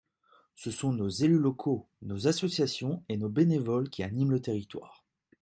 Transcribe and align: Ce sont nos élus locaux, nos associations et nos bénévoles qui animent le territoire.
Ce 0.55 0.71
sont 0.71 0.93
nos 0.93 1.09
élus 1.09 1.37
locaux, 1.37 1.87
nos 2.01 2.25
associations 2.27 3.03
et 3.07 3.17
nos 3.17 3.29
bénévoles 3.29 3.91
qui 3.91 4.01
animent 4.01 4.31
le 4.31 4.41
territoire. 4.41 5.05